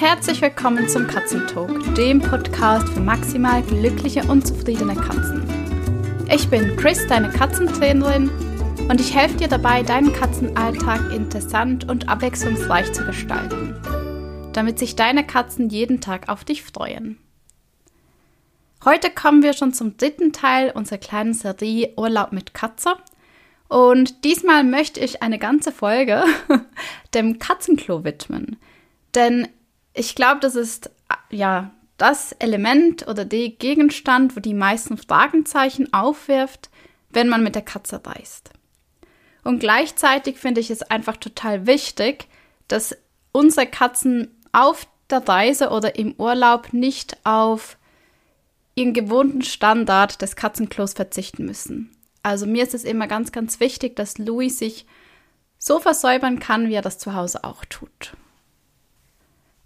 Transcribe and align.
Herzlich 0.00 0.40
willkommen 0.40 0.88
zum 0.88 1.06
Katzentalk, 1.06 1.94
dem 1.94 2.22
Podcast 2.22 2.88
für 2.88 3.00
maximal 3.00 3.62
glückliche 3.62 4.22
und 4.22 4.46
zufriedene 4.46 4.94
Katzen. 4.94 5.46
Ich 6.34 6.48
bin 6.48 6.74
Chris, 6.78 7.06
deine 7.06 7.28
Katzentrainerin, 7.28 8.30
und 8.88 8.98
ich 8.98 9.14
helfe 9.14 9.36
dir 9.36 9.48
dabei, 9.48 9.82
deinen 9.82 10.14
Katzenalltag 10.14 11.12
interessant 11.12 11.86
und 11.86 12.08
abwechslungsreich 12.08 12.90
zu 12.94 13.04
gestalten, 13.04 13.76
damit 14.54 14.78
sich 14.78 14.96
deine 14.96 15.26
Katzen 15.26 15.68
jeden 15.68 16.00
Tag 16.00 16.30
auf 16.30 16.44
dich 16.44 16.62
freuen. 16.62 17.18
Heute 18.86 19.10
kommen 19.10 19.42
wir 19.42 19.52
schon 19.52 19.74
zum 19.74 19.98
dritten 19.98 20.32
Teil 20.32 20.70
unserer 20.70 20.96
kleinen 20.96 21.34
Serie 21.34 21.92
Urlaub 21.98 22.32
mit 22.32 22.54
Katze. 22.54 22.94
Und 23.68 24.24
diesmal 24.24 24.64
möchte 24.64 24.98
ich 25.00 25.22
eine 25.22 25.38
ganze 25.38 25.72
Folge 25.72 26.24
dem 27.14 27.38
Katzenklo 27.38 28.02
widmen. 28.02 28.56
Denn 29.14 29.46
ich 29.94 30.14
glaube, 30.14 30.40
das 30.40 30.54
ist 30.54 30.90
ja 31.30 31.70
das 31.96 32.32
Element 32.32 33.06
oder 33.08 33.24
der 33.24 33.50
Gegenstand, 33.50 34.36
wo 34.36 34.40
die 34.40 34.54
meisten 34.54 34.96
Fragenzeichen 34.96 35.92
aufwirft, 35.92 36.70
wenn 37.10 37.28
man 37.28 37.42
mit 37.42 37.54
der 37.54 37.62
Katze 37.62 38.00
reist. 38.04 38.50
Und 39.44 39.58
gleichzeitig 39.60 40.38
finde 40.38 40.60
ich 40.60 40.70
es 40.70 40.82
einfach 40.82 41.16
total 41.16 41.66
wichtig, 41.66 42.26
dass 42.68 42.96
unsere 43.32 43.66
Katzen 43.66 44.34
auf 44.52 44.86
der 45.10 45.26
Reise 45.26 45.70
oder 45.70 45.96
im 45.96 46.14
Urlaub 46.18 46.72
nicht 46.72 47.18
auf 47.24 47.76
ihren 48.74 48.94
gewohnten 48.94 49.42
Standard 49.42 50.22
des 50.22 50.36
Katzenklos 50.36 50.94
verzichten 50.94 51.44
müssen. 51.44 51.96
Also 52.22 52.46
mir 52.46 52.62
ist 52.62 52.74
es 52.74 52.84
immer 52.84 53.06
ganz, 53.06 53.32
ganz 53.32 53.60
wichtig, 53.60 53.96
dass 53.96 54.18
Louis 54.18 54.58
sich 54.58 54.86
so 55.58 55.80
versäubern 55.80 56.38
kann, 56.38 56.68
wie 56.68 56.74
er 56.74 56.82
das 56.82 56.98
zu 56.98 57.14
Hause 57.14 57.44
auch 57.44 57.64
tut. 57.64 58.14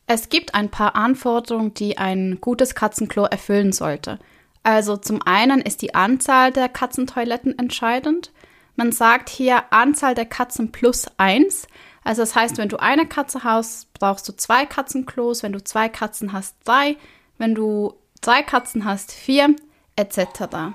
Es 0.07 0.29
gibt 0.29 0.55
ein 0.55 0.71
paar 0.71 0.97
Anforderungen, 0.97 1.73
die 1.75 1.97
ein 1.97 2.39
gutes 2.41 2.75
Katzenklo 2.75 3.25
erfüllen 3.25 3.73
sollte. 3.73 4.19
Also 4.63 4.97
zum 4.97 5.23
einen 5.23 5.61
ist 5.61 5.83
die 5.83 5.95
Anzahl 5.95 6.53
der 6.53 6.69
Katzentoiletten 6.69 7.59
entscheidend. 7.59 8.33
Man 8.77 8.93
sagt 8.93 9.29
hier 9.29 9.73
Anzahl 9.73 10.15
der 10.15 10.27
Katzen 10.27 10.73
plus 10.73 11.07
eins. 11.17 11.69
Also 12.03 12.23
das 12.23 12.35
heißt, 12.35 12.59
wenn 12.59 12.69
du 12.69 12.79
eine 12.79 13.07
Katze 13.07 13.45
hast, 13.45 13.93
brauchst 13.95 14.29
du 14.29 14.33
zwei 14.33 14.67
Katzenklos. 14.67 15.43
Wenn 15.43 15.53
du 15.53 15.63
zwei 15.63 15.89
Katzen 15.89 16.33
hast, 16.33 16.57
drei. 16.65 16.97
Wenn 17.39 17.55
du 17.55 17.95
drei 18.21 18.43
Katzen 18.43 18.85
hast, 18.85 19.13
vier, 19.13 19.55
etc. 19.97 20.73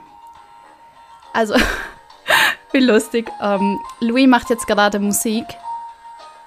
Also, 1.34 1.56
wie 2.72 2.80
lustig. 2.80 3.30
Ähm, 3.42 3.80
Louis 4.00 4.28
macht 4.28 4.50
jetzt 4.50 4.68
gerade 4.68 5.00
Musik. 5.00 5.46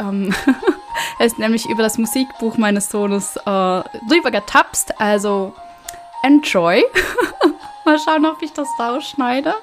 Ähm, 0.00 0.34
er 1.18 1.26
ist 1.26 1.38
nämlich 1.38 1.68
über 1.68 1.82
das 1.82 1.98
Musikbuch 1.98 2.56
meines 2.56 2.90
Sohnes 2.90 3.36
äh, 3.36 3.50
rüber 3.50 4.30
getapst. 4.30 5.00
Also 5.00 5.54
enjoy. 6.22 6.82
Mal 7.84 7.98
schauen, 7.98 8.26
ob 8.26 8.42
ich 8.42 8.52
das 8.52 8.68
rausschneide. 8.78 9.54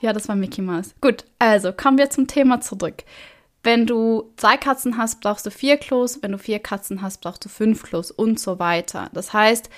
Ja, 0.00 0.12
das 0.12 0.28
war 0.28 0.36
Mickey 0.36 0.62
Mouse. 0.62 0.94
Gut, 1.00 1.24
also 1.38 1.72
kommen 1.72 1.98
wir 1.98 2.10
zum 2.10 2.26
Thema 2.26 2.60
zurück. 2.60 3.04
Wenn 3.62 3.86
du 3.86 4.32
zwei 4.36 4.56
Katzen 4.56 4.96
hast, 4.96 5.20
brauchst 5.20 5.44
du 5.46 5.50
vier 5.50 5.76
Klos. 5.76 6.22
Wenn 6.22 6.32
du 6.32 6.38
vier 6.38 6.60
Katzen 6.60 7.02
hast, 7.02 7.20
brauchst 7.20 7.44
du 7.44 7.48
fünf 7.48 7.82
Klos 7.82 8.10
und 8.10 8.38
so 8.38 8.58
weiter. 8.58 9.10
Das 9.12 9.32
heißt, 9.32 9.68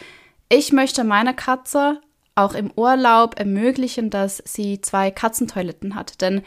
ich 0.48 0.72
möchte 0.72 1.04
meiner 1.04 1.32
Katze 1.32 2.00
auch 2.34 2.54
im 2.54 2.70
Urlaub 2.76 3.38
ermöglichen, 3.38 4.10
dass 4.10 4.42
sie 4.44 4.80
zwei 4.80 5.10
Katzentoiletten 5.10 5.94
hat. 5.94 6.20
Denn 6.20 6.42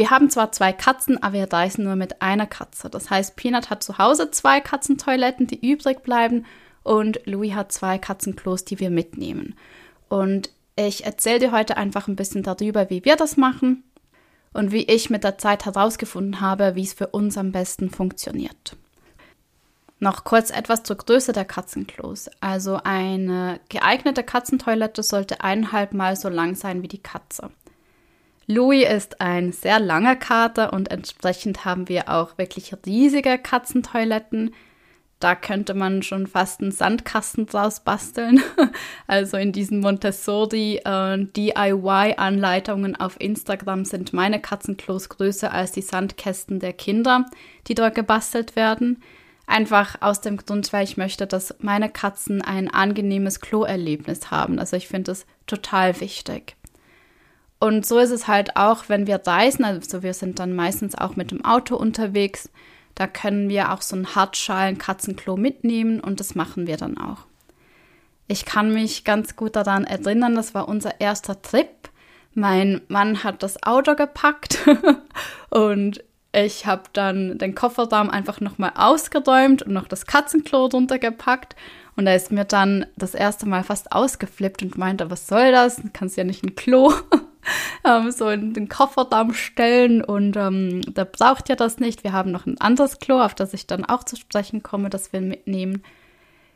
wir 0.00 0.08
haben 0.08 0.30
zwar 0.30 0.50
zwei 0.50 0.72
Katzen, 0.72 1.22
aber 1.22 1.34
wir 1.34 1.52
reisen 1.52 1.84
nur 1.84 1.94
mit 1.94 2.22
einer 2.22 2.46
Katze. 2.46 2.88
Das 2.88 3.10
heißt, 3.10 3.36
Peanut 3.36 3.68
hat 3.68 3.82
zu 3.82 3.98
Hause 3.98 4.30
zwei 4.30 4.58
Katzentoiletten, 4.58 5.46
die 5.46 5.70
übrig 5.70 6.02
bleiben, 6.02 6.46
und 6.82 7.20
Louis 7.26 7.52
hat 7.52 7.70
zwei 7.70 7.98
Katzenklos, 7.98 8.64
die 8.64 8.80
wir 8.80 8.88
mitnehmen. 8.88 9.56
Und 10.08 10.48
ich 10.74 11.04
erzähle 11.04 11.40
dir 11.40 11.52
heute 11.52 11.76
einfach 11.76 12.08
ein 12.08 12.16
bisschen 12.16 12.42
darüber, 12.42 12.88
wie 12.88 13.04
wir 13.04 13.16
das 13.16 13.36
machen 13.36 13.84
und 14.54 14.72
wie 14.72 14.84
ich 14.84 15.10
mit 15.10 15.22
der 15.22 15.36
Zeit 15.36 15.66
herausgefunden 15.66 16.40
habe, 16.40 16.76
wie 16.76 16.84
es 16.84 16.94
für 16.94 17.08
uns 17.08 17.36
am 17.36 17.52
besten 17.52 17.90
funktioniert. 17.90 18.76
Noch 19.98 20.24
kurz 20.24 20.48
etwas 20.48 20.82
zur 20.82 20.96
Größe 20.96 21.34
der 21.34 21.44
Katzenklos. 21.44 22.30
Also 22.40 22.80
eine 22.84 23.60
geeignete 23.68 24.24
Katzentoilette 24.24 25.02
sollte 25.02 25.42
eineinhalb 25.42 25.92
Mal 25.92 26.16
so 26.16 26.30
lang 26.30 26.54
sein 26.54 26.82
wie 26.82 26.88
die 26.88 27.02
Katze. 27.02 27.50
Louis 28.50 28.82
ist 28.82 29.20
ein 29.20 29.52
sehr 29.52 29.78
langer 29.78 30.16
Kater 30.16 30.72
und 30.72 30.90
entsprechend 30.90 31.64
haben 31.64 31.88
wir 31.88 32.08
auch 32.08 32.36
wirklich 32.36 32.74
riesige 32.84 33.38
Katzentoiletten. 33.38 34.52
Da 35.20 35.36
könnte 35.36 35.72
man 35.72 36.02
schon 36.02 36.26
fast 36.26 36.60
einen 36.60 36.72
Sandkasten 36.72 37.46
draus 37.46 37.78
basteln. 37.78 38.42
Also 39.06 39.36
in 39.36 39.52
diesen 39.52 39.78
Montessori 39.78 40.80
äh, 40.84 41.18
DIY-Anleitungen 41.18 42.96
auf 42.96 43.20
Instagram 43.20 43.84
sind 43.84 44.12
meine 44.12 44.40
Katzenklos 44.40 45.08
größer 45.08 45.52
als 45.52 45.70
die 45.70 45.82
Sandkästen 45.82 46.58
der 46.58 46.72
Kinder, 46.72 47.26
die 47.68 47.76
dort 47.76 47.94
gebastelt 47.94 48.56
werden. 48.56 49.00
Einfach 49.46 49.96
aus 50.00 50.22
dem 50.22 50.38
Grund, 50.38 50.72
weil 50.72 50.82
ich 50.82 50.96
möchte, 50.96 51.28
dass 51.28 51.54
meine 51.60 51.88
Katzen 51.88 52.42
ein 52.42 52.68
angenehmes 52.68 53.40
Kloerlebnis 53.40 54.32
haben. 54.32 54.58
Also 54.58 54.76
ich 54.76 54.88
finde 54.88 55.12
das 55.12 55.24
total 55.46 56.00
wichtig. 56.00 56.56
Und 57.60 57.86
so 57.86 57.98
ist 57.98 58.10
es 58.10 58.26
halt 58.26 58.56
auch, 58.56 58.88
wenn 58.88 59.06
wir 59.06 59.20
reisen, 59.24 59.64
also 59.64 60.02
wir 60.02 60.14
sind 60.14 60.38
dann 60.38 60.56
meistens 60.56 60.96
auch 60.96 61.14
mit 61.14 61.30
dem 61.30 61.44
Auto 61.44 61.76
unterwegs, 61.76 62.48
da 62.94 63.06
können 63.06 63.48
wir 63.50 63.70
auch 63.70 63.82
so 63.82 63.96
ein 63.96 64.14
Hartschalen-Katzenklo 64.14 65.36
mitnehmen 65.36 66.00
und 66.00 66.20
das 66.20 66.34
machen 66.34 66.66
wir 66.66 66.78
dann 66.78 66.98
auch. 66.98 67.26
Ich 68.28 68.46
kann 68.46 68.72
mich 68.72 69.04
ganz 69.04 69.36
gut 69.36 69.56
daran 69.56 69.84
erinnern, 69.84 70.34
das 70.34 70.54
war 70.54 70.68
unser 70.68 71.00
erster 71.00 71.42
Trip. 71.42 71.68
Mein 72.32 72.80
Mann 72.88 73.24
hat 73.24 73.42
das 73.42 73.62
Auto 73.62 73.94
gepackt 73.94 74.58
und 75.50 76.02
ich 76.32 76.64
habe 76.64 76.84
dann 76.92 77.38
den 77.38 77.54
Kofferraum 77.54 78.08
einfach 78.08 78.40
nochmal 78.40 78.72
ausgeräumt 78.76 79.62
und 79.62 79.72
noch 79.72 79.88
das 79.88 80.06
Katzenklo 80.06 80.68
drunter 80.68 80.98
gepackt. 80.98 81.56
Und 81.96 82.06
er 82.06 82.16
ist 82.16 82.30
mir 82.30 82.44
dann 82.44 82.86
das 82.96 83.14
erste 83.14 83.46
Mal 83.46 83.64
fast 83.64 83.92
ausgeflippt 83.92 84.62
und 84.62 84.78
meinte, 84.78 85.10
was 85.10 85.26
soll 85.26 85.50
das? 85.50 85.76
Du 85.76 85.90
kannst 85.92 86.16
ja 86.16 86.24
nicht 86.24 86.44
ein 86.44 86.54
Klo 86.54 86.94
ähm, 87.84 88.10
so 88.10 88.28
in 88.28 88.54
den 88.54 88.68
Kofferraum 88.68 89.32
stellen 89.34 90.02
und 90.02 90.36
ähm, 90.36 90.82
da 90.92 91.04
braucht 91.04 91.48
ihr 91.48 91.56
das 91.56 91.78
nicht. 91.78 92.04
Wir 92.04 92.12
haben 92.12 92.30
noch 92.30 92.46
ein 92.46 92.60
anderes 92.60 92.98
Klo, 92.98 93.20
auf 93.20 93.34
das 93.34 93.54
ich 93.54 93.66
dann 93.66 93.84
auch 93.84 94.04
zu 94.04 94.16
sprechen 94.16 94.62
komme, 94.62 94.90
das 94.90 95.12
wir 95.12 95.20
mitnehmen. 95.20 95.82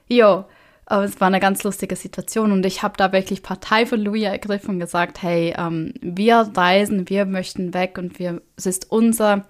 Jo, 0.09 0.45
aber 0.87 1.05
es 1.05 1.21
war 1.21 1.29
eine 1.29 1.41
ganz 1.41 1.65
lustige 1.65 1.97
Situation 1.97 2.53
und 2.53 2.67
ich 2.67 2.83
habe 2.83 2.95
da 2.97 3.13
wirklich 3.13 3.43
Partei 3.43 3.87
für 3.87 3.97
Louis 3.97 4.25
ergriffen 4.25 4.75
und 4.75 4.81
gesagt, 4.81 5.23
hey, 5.23 5.55
ähm, 5.57 5.95
wir 6.01 6.51
reisen, 6.55 7.09
wir 7.09 7.25
möchten 7.25 7.73
weg 7.73 7.97
und 7.99 8.19
wir, 8.19 8.43
es 8.57 8.67
ist 8.67 8.91
unser, 8.91 9.47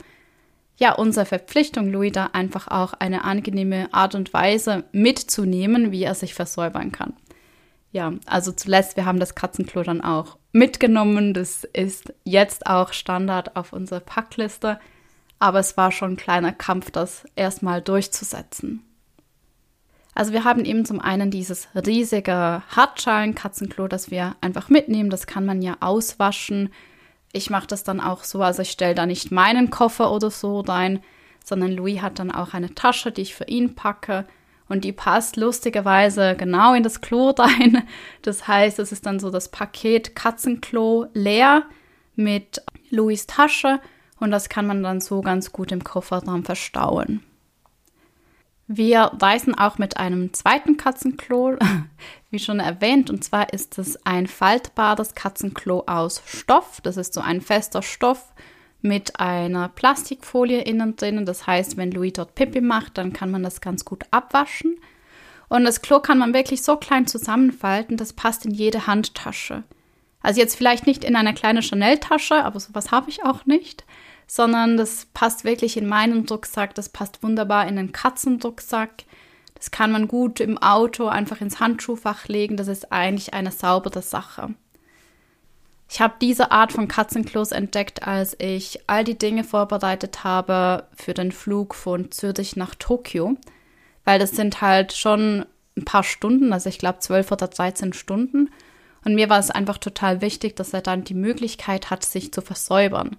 ja, 0.76 0.94
unsere 0.94 1.26
Verpflichtung, 1.26 1.90
Louis 1.90 2.12
da 2.12 2.26
einfach 2.32 2.68
auch 2.68 2.92
eine 2.94 3.24
angenehme 3.24 3.92
Art 3.92 4.14
und 4.14 4.32
Weise 4.32 4.84
mitzunehmen, 4.92 5.90
wie 5.90 6.04
er 6.04 6.14
sich 6.14 6.34
versäubern 6.34 6.92
kann. 6.92 7.14
Ja, 7.94 8.12
also 8.26 8.50
zuletzt, 8.50 8.96
wir 8.96 9.06
haben 9.06 9.20
das 9.20 9.36
Katzenklo 9.36 9.84
dann 9.84 10.00
auch 10.00 10.36
mitgenommen. 10.50 11.32
Das 11.32 11.62
ist 11.62 12.12
jetzt 12.24 12.66
auch 12.66 12.92
Standard 12.92 13.54
auf 13.54 13.72
unserer 13.72 14.00
Packliste. 14.00 14.80
Aber 15.38 15.60
es 15.60 15.76
war 15.76 15.92
schon 15.92 16.14
ein 16.14 16.16
kleiner 16.16 16.50
Kampf, 16.50 16.90
das 16.90 17.24
erstmal 17.36 17.80
durchzusetzen. 17.80 18.82
Also 20.12 20.32
wir 20.32 20.42
haben 20.42 20.64
eben 20.64 20.84
zum 20.84 21.00
einen 21.00 21.30
dieses 21.30 21.68
riesige 21.76 22.64
Hartschalen-Katzenklo, 22.68 23.86
das 23.86 24.10
wir 24.10 24.34
einfach 24.40 24.70
mitnehmen. 24.70 25.08
Das 25.08 25.28
kann 25.28 25.46
man 25.46 25.62
ja 25.62 25.76
auswaschen. 25.78 26.70
Ich 27.32 27.48
mache 27.48 27.68
das 27.68 27.84
dann 27.84 28.00
auch 28.00 28.24
so, 28.24 28.42
also 28.42 28.62
ich 28.62 28.72
stelle 28.72 28.96
da 28.96 29.06
nicht 29.06 29.30
meinen 29.30 29.70
Koffer 29.70 30.10
oder 30.10 30.32
so 30.32 30.58
rein, 30.62 30.98
sondern 31.44 31.70
Louis 31.70 32.02
hat 32.02 32.18
dann 32.18 32.32
auch 32.32 32.54
eine 32.54 32.74
Tasche, 32.74 33.12
die 33.12 33.22
ich 33.22 33.36
für 33.36 33.46
ihn 33.46 33.76
packe. 33.76 34.26
Und 34.68 34.84
die 34.84 34.92
passt 34.92 35.36
lustigerweise 35.36 36.34
genau 36.36 36.74
in 36.74 36.82
das 36.82 37.00
Klo 37.00 37.30
rein. 37.38 37.86
Das 38.22 38.48
heißt, 38.48 38.78
es 38.78 38.92
ist 38.92 39.06
dann 39.06 39.20
so 39.20 39.30
das 39.30 39.50
Paket 39.50 40.14
Katzenklo 40.14 41.06
leer 41.12 41.64
mit 42.16 42.62
Louis 42.90 43.26
Tasche 43.26 43.80
und 44.20 44.30
das 44.30 44.48
kann 44.48 44.66
man 44.66 44.82
dann 44.82 45.00
so 45.00 45.20
ganz 45.20 45.52
gut 45.52 45.72
im 45.72 45.84
Kofferraum 45.84 46.44
verstauen. 46.44 47.22
Wir 48.66 49.12
reisen 49.20 49.54
auch 49.54 49.76
mit 49.76 49.98
einem 49.98 50.32
zweiten 50.32 50.78
Katzenklo, 50.78 51.56
wie 52.30 52.38
schon 52.38 52.60
erwähnt, 52.60 53.10
und 53.10 53.22
zwar 53.22 53.52
ist 53.52 53.78
es 53.78 54.06
ein 54.06 54.26
faltbares 54.26 55.14
Katzenklo 55.14 55.84
aus 55.86 56.22
Stoff. 56.24 56.80
Das 56.80 56.96
ist 56.96 57.12
so 57.12 57.20
ein 57.20 57.42
fester 57.42 57.82
Stoff, 57.82 58.32
mit 58.84 59.18
einer 59.18 59.68
Plastikfolie 59.68 60.60
innen 60.60 60.96
drin. 60.96 61.24
Das 61.26 61.46
heißt, 61.46 61.76
wenn 61.76 61.90
Louis 61.90 62.12
dort 62.12 62.34
Pipi 62.34 62.60
macht, 62.60 62.98
dann 62.98 63.12
kann 63.12 63.30
man 63.30 63.42
das 63.42 63.60
ganz 63.60 63.84
gut 63.84 64.04
abwaschen. 64.10 64.78
Und 65.48 65.64
das 65.64 65.82
Klo 65.82 66.00
kann 66.00 66.18
man 66.18 66.34
wirklich 66.34 66.62
so 66.62 66.76
klein 66.76 67.06
zusammenfalten, 67.06 67.96
das 67.96 68.12
passt 68.12 68.44
in 68.44 68.52
jede 68.52 68.86
Handtasche. 68.86 69.62
Also 70.22 70.40
jetzt 70.40 70.56
vielleicht 70.56 70.86
nicht 70.86 71.04
in 71.04 71.16
eine 71.16 71.34
kleine 71.34 71.62
Chanel-Tasche, 71.62 72.44
aber 72.44 72.58
sowas 72.58 72.90
habe 72.90 73.10
ich 73.10 73.24
auch 73.24 73.44
nicht, 73.44 73.84
sondern 74.26 74.76
das 74.76 75.06
passt 75.12 75.44
wirklich 75.44 75.76
in 75.76 75.86
meinen 75.86 76.26
Rucksack, 76.26 76.74
das 76.74 76.88
passt 76.88 77.22
wunderbar 77.22 77.68
in 77.68 77.76
den 77.76 77.92
Katzenrucksack. 77.92 79.04
Das 79.54 79.70
kann 79.70 79.92
man 79.92 80.08
gut 80.08 80.40
im 80.40 80.58
Auto 80.58 81.06
einfach 81.06 81.40
ins 81.40 81.60
Handschuhfach 81.60 82.26
legen. 82.28 82.56
Das 82.56 82.68
ist 82.68 82.92
eigentlich 82.92 83.32
eine 83.32 83.50
saubere 83.50 84.02
Sache. 84.02 84.54
Ich 85.94 86.00
habe 86.00 86.14
diese 86.20 86.50
Art 86.50 86.72
von 86.72 86.88
Katzenklos 86.88 87.52
entdeckt, 87.52 88.04
als 88.04 88.34
ich 88.40 88.80
all 88.88 89.04
die 89.04 89.16
Dinge 89.16 89.44
vorbereitet 89.44 90.24
habe 90.24 90.88
für 90.96 91.14
den 91.14 91.30
Flug 91.30 91.72
von 91.72 92.10
Zürich 92.10 92.56
nach 92.56 92.74
Tokio, 92.74 93.36
weil 94.04 94.18
das 94.18 94.32
sind 94.32 94.60
halt 94.60 94.92
schon 94.92 95.46
ein 95.76 95.84
paar 95.84 96.02
Stunden, 96.02 96.52
also 96.52 96.68
ich 96.68 96.80
glaube 96.80 96.98
12 96.98 97.30
oder 97.30 97.46
13 97.46 97.92
Stunden. 97.92 98.50
Und 99.04 99.14
mir 99.14 99.30
war 99.30 99.38
es 99.38 99.52
einfach 99.52 99.78
total 99.78 100.20
wichtig, 100.20 100.56
dass 100.56 100.72
er 100.72 100.80
dann 100.80 101.04
die 101.04 101.14
Möglichkeit 101.14 101.90
hat, 101.90 102.04
sich 102.04 102.32
zu 102.32 102.40
versäubern. 102.40 103.16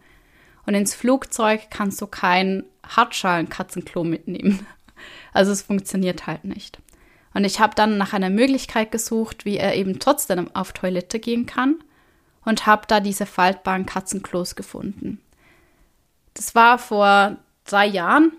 Und 0.65 0.73
ins 0.73 0.93
Flugzeug 0.93 1.69
kannst 1.69 2.01
du 2.01 2.07
kein 2.07 2.65
Hartschalen-Katzenklo 2.85 4.03
mitnehmen. 4.03 4.67
Also 5.33 5.51
es 5.51 5.61
funktioniert 5.61 6.25
halt 6.25 6.45
nicht. 6.45 6.79
Und 7.33 7.43
ich 7.43 7.59
habe 7.59 7.75
dann 7.75 7.97
nach 7.97 8.13
einer 8.13 8.29
Möglichkeit 8.29 8.93
gesucht, 8.93 9.43
wie 9.43 9.57
er 9.57 9.75
eben 9.75 9.99
trotzdem 9.99 10.49
auf 10.55 10.71
Toilette 10.71 11.19
gehen 11.19 11.45
kann 11.45 11.75
und 12.45 12.65
habe 12.65 12.83
da 12.87 12.99
diese 12.99 13.25
faltbaren 13.25 13.85
Katzenklos 13.85 14.55
gefunden. 14.55 15.19
Das 16.33 16.55
war 16.55 16.77
vor 16.77 17.37
drei 17.65 17.85
Jahren 17.85 18.31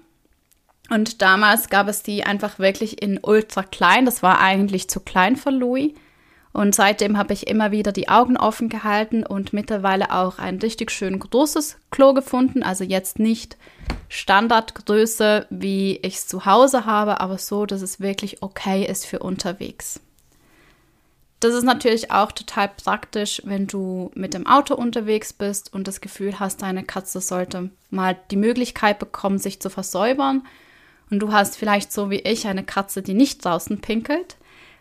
und 0.88 1.20
damals 1.22 1.68
gab 1.68 1.88
es 1.88 2.02
die 2.02 2.24
einfach 2.24 2.58
wirklich 2.58 3.02
in 3.02 3.18
ultra 3.22 3.62
klein. 3.62 4.04
Das 4.04 4.22
war 4.22 4.40
eigentlich 4.40 4.88
zu 4.88 5.00
klein 5.00 5.36
für 5.36 5.50
Louis. 5.50 5.92
Und 6.52 6.74
seitdem 6.74 7.18
habe 7.18 7.34
ich 7.34 7.48
immer 7.48 7.70
wieder 7.70 7.92
die 7.92 8.08
Augen 8.08 8.38
offen 8.38 8.70
gehalten 8.70 9.26
und 9.26 9.52
mittlerweile 9.52 10.10
auch 10.12 10.38
ein 10.38 10.58
richtig 10.58 10.90
schön 10.90 11.18
großes 11.18 11.76
Klo 11.90 12.14
gefunden. 12.14 12.62
Also 12.62 12.82
jetzt 12.82 13.18
nicht 13.18 13.58
Standardgröße, 14.08 15.46
wie 15.50 15.96
ich 15.98 16.14
es 16.14 16.28
zu 16.28 16.46
Hause 16.46 16.86
habe, 16.86 17.20
aber 17.20 17.36
so, 17.36 17.66
dass 17.66 17.82
es 17.82 18.00
wirklich 18.00 18.42
okay 18.42 18.86
ist 18.86 19.04
für 19.04 19.18
unterwegs. 19.18 20.00
Das 21.40 21.54
ist 21.54 21.64
natürlich 21.64 22.10
auch 22.10 22.32
total 22.32 22.68
praktisch, 22.68 23.42
wenn 23.44 23.66
du 23.66 24.10
mit 24.14 24.32
dem 24.32 24.46
Auto 24.46 24.74
unterwegs 24.74 25.32
bist 25.32 25.72
und 25.72 25.86
das 25.86 26.00
Gefühl 26.00 26.40
hast, 26.40 26.62
deine 26.62 26.82
Katze 26.82 27.20
sollte 27.20 27.70
mal 27.90 28.16
die 28.30 28.36
Möglichkeit 28.36 28.98
bekommen, 28.98 29.38
sich 29.38 29.60
zu 29.60 29.68
versäubern. 29.68 30.46
Und 31.10 31.20
du 31.20 31.32
hast 31.32 31.56
vielleicht 31.56 31.92
so 31.92 32.10
wie 32.10 32.20
ich 32.20 32.46
eine 32.46 32.64
Katze, 32.64 33.02
die 33.02 33.14
nicht 33.14 33.44
draußen 33.44 33.80
pinkelt. 33.80 34.36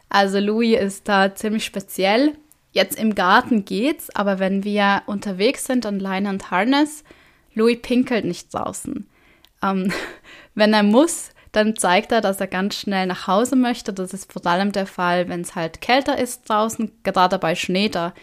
Also 0.10 0.40
Louis 0.40 0.80
ist 0.80 1.10
da 1.10 1.36
ziemlich 1.36 1.66
speziell. 1.66 2.38
Jetzt 2.72 2.98
im 2.98 3.16
Garten 3.16 3.66
geht's, 3.66 4.10
aber 4.16 4.40
wenn 4.40 4.64
wir 4.64 5.04
unterwegs 5.08 5.66
sind 5.66 5.86
an 5.86 6.00
Leine 6.00 6.30
und 6.30 6.52
Harness, 6.52 7.04
Louis 7.54 7.80
pinkelt 7.82 8.26
nicht 8.26 8.54
draußen. 8.54 9.08
Ähm, 9.62 9.92
wenn 10.56 10.74
er 10.74 10.84
muss, 10.84 11.32
dann 11.56 11.76
zeigt 11.76 12.12
er, 12.12 12.22
dass 12.22 12.42
er 12.42 12.48
ganz 12.48 12.76
schnell 12.76 13.06
nach 13.08 13.28
Hause 13.28 13.56
möchte. 13.56 13.94
Das 13.94 14.14
ist 14.14 14.32
vor 14.32 14.46
allem 14.46 14.72
der 14.72 14.86
Fall, 14.86 15.30
wenn 15.30 15.42
es 15.42 15.56
halt 15.56 15.80
kälter 15.80 16.18
ist 16.18 16.50
draußen, 16.50 16.92
gerade 17.04 17.40
bei 17.40 17.56
Schnee, 17.56 17.88
da 17.88 18.14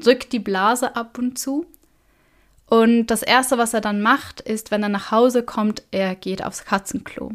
drückt 0.00 0.32
die 0.32 0.38
Blase 0.38 0.94
ab 0.94 1.18
und 1.18 1.38
zu. 1.38 1.66
Und 2.68 3.06
das 3.06 3.22
Erste, 3.22 3.58
was 3.58 3.74
er 3.74 3.80
dann 3.80 4.02
macht, 4.02 4.40
ist, 4.40 4.70
wenn 4.70 4.82
er 4.82 4.88
nach 4.88 5.10
Hause 5.10 5.42
kommt, 5.42 5.82
er 5.90 6.14
geht 6.14 6.44
aufs 6.44 6.64
Katzenklo. 6.64 7.32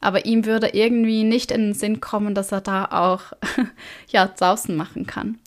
Aber 0.00 0.24
ihm 0.24 0.46
würde 0.46 0.68
irgendwie 0.68 1.22
nicht 1.22 1.52
in 1.52 1.60
den 1.60 1.74
Sinn 1.74 2.00
kommen, 2.00 2.34
dass 2.34 2.50
er 2.50 2.60
da 2.60 2.86
auch 2.86 3.32
ja, 4.08 4.26
draußen 4.26 4.74
machen 4.76 5.06
kann. 5.06 5.38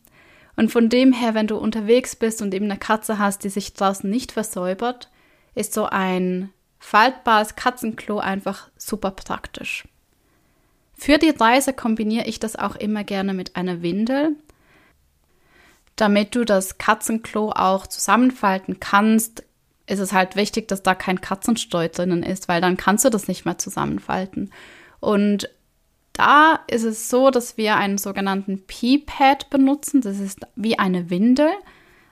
Und 0.56 0.72
von 0.72 0.88
dem 0.88 1.12
her, 1.12 1.34
wenn 1.34 1.48
du 1.48 1.58
unterwegs 1.58 2.16
bist 2.16 2.42
und 2.42 2.54
eben 2.54 2.66
eine 2.66 2.80
Katze 2.80 3.20
hast, 3.20 3.44
die 3.44 3.50
sich 3.50 3.74
draußen 3.74 4.10
nicht 4.10 4.32
versäubert, 4.32 5.10
ist 5.56 5.74
so 5.74 5.86
ein 5.86 6.52
faltbares 6.86 7.56
Katzenklo 7.56 8.20
einfach 8.20 8.70
super 8.78 9.10
praktisch. 9.12 9.88
Für 10.94 11.18
die 11.18 11.32
Reise 11.32 11.74
kombiniere 11.74 12.26
ich 12.26 12.40
das 12.40 12.56
auch 12.56 12.76
immer 12.76 13.04
gerne 13.04 13.34
mit 13.34 13.56
einer 13.56 13.82
Windel, 13.82 14.36
damit 15.96 16.36
du 16.36 16.46
das 16.46 16.78
Katzenklo 16.78 17.52
auch 17.52 17.88
zusammenfalten 17.88 18.80
kannst, 18.80 19.44
ist 19.88 20.00
es 20.00 20.14
halt 20.14 20.36
wichtig, 20.36 20.68
dass 20.68 20.84
da 20.84 20.94
kein 20.94 21.22
Katzenstreu 21.22 21.88
drinnen 21.90 22.22
ist, 22.22 22.48
weil 22.48 22.62
dann 22.62 22.78
kannst 22.78 23.04
du 23.04 23.10
das 23.10 23.28
nicht 23.28 23.46
mehr 23.46 23.58
zusammenfalten. 23.58 24.52
Und 25.00 25.50
da 26.14 26.60
ist 26.68 26.84
es 26.84 27.10
so, 27.10 27.32
dass 27.32 27.58
wir 27.58 27.78
einen 27.78 27.98
sogenannten 27.98 28.64
Pee-Pad 28.66 29.50
benutzen. 29.50 30.02
Das 30.02 30.20
ist 30.20 30.42
wie 30.56 30.78
eine 30.78 31.10
Windel. 31.10 31.50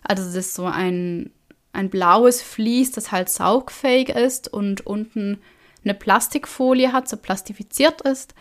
Also 0.03 0.23
das 0.23 0.35
ist 0.35 0.55
so 0.55 0.65
ein 0.65 1.31
ein 1.73 1.89
blaues 1.89 2.41
Vlies, 2.41 2.91
das 2.91 3.11
halt 3.11 3.29
saugfähig 3.29 4.09
ist 4.09 4.51
und 4.51 4.85
unten 4.85 5.39
eine 5.83 5.93
Plastikfolie 5.93 6.93
hat, 6.93 7.09
so 7.09 7.17
plastifiziert 7.17 8.01
ist. 8.01 8.33